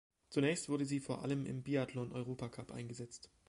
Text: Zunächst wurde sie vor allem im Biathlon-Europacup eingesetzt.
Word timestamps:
Zunächst 0.31 0.67
wurde 0.67 0.87
sie 0.87 0.99
vor 0.99 1.21
allem 1.21 1.45
im 1.45 1.61
Biathlon-Europacup 1.61 2.71
eingesetzt. 2.71 3.29